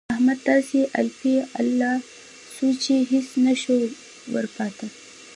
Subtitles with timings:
[0.15, 1.93] احمد داسې الپی الا
[2.53, 3.83] سو چې هيڅ نه شول
[4.33, 4.87] ورپاته.